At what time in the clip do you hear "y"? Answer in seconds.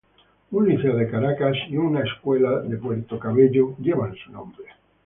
1.69-1.77